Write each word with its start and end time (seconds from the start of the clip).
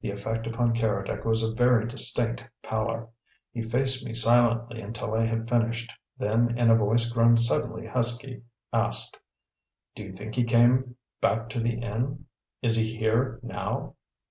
The 0.00 0.10
effect 0.10 0.46
upon 0.46 0.72
Keredec 0.74 1.26
was 1.26 1.42
a 1.42 1.52
very 1.54 1.86
distinct 1.86 2.42
pallor. 2.62 3.08
He 3.50 3.60
faced 3.62 4.02
me 4.02 4.14
silently 4.14 4.80
until 4.80 5.12
I 5.12 5.26
had 5.26 5.46
finished, 5.46 5.92
then 6.16 6.56
in 6.56 6.70
a 6.70 6.74
voice 6.74 7.12
grown 7.12 7.36
suddenly 7.36 7.86
husky, 7.86 8.44
asked: 8.72 9.20
"Do 9.94 10.04
you 10.04 10.12
think 10.14 10.36
he 10.36 10.44
came 10.44 10.96
back 11.20 11.50
to 11.50 11.60
the 11.60 11.74
inn? 11.82 12.24
Is 12.62 12.76
he 12.76 12.96
here 12.96 13.40
now?" 13.42 13.96